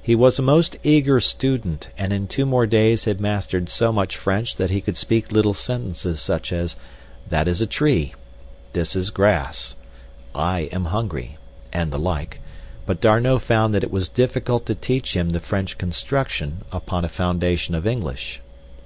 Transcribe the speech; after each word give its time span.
He 0.00 0.14
was 0.14 0.38
a 0.38 0.42
most 0.42 0.78
eager 0.82 1.20
student, 1.20 1.88
and 1.98 2.14
in 2.14 2.26
two 2.28 2.46
more 2.46 2.64
days 2.66 3.04
had 3.04 3.20
mastered 3.20 3.68
so 3.68 3.92
much 3.92 4.16
French 4.16 4.56
that 4.56 4.70
he 4.70 4.80
could 4.80 4.96
speak 4.96 5.30
little 5.30 5.52
sentences 5.52 6.18
such 6.22 6.50
as: 6.50 6.76
"That 7.28 7.46
is 7.46 7.60
a 7.60 7.66
tree," 7.66 8.14
"this 8.72 8.96
is 8.96 9.10
grass," 9.10 9.74
"I 10.34 10.60
am 10.72 10.86
hungry," 10.86 11.36
and 11.74 11.92
the 11.92 11.98
like, 11.98 12.40
but 12.86 13.02
D'Arnot 13.02 13.42
found 13.42 13.74
that 13.74 13.84
it 13.84 13.92
was 13.92 14.08
difficult 14.08 14.64
to 14.64 14.74
teach 14.74 15.14
him 15.14 15.28
the 15.28 15.40
French 15.40 15.76
construction 15.76 16.62
upon 16.72 17.04
a 17.04 17.08
foundation 17.10 17.74
of 17.74 17.86
English. 17.86 18.40